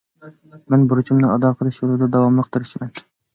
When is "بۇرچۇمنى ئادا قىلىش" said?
0.93-1.79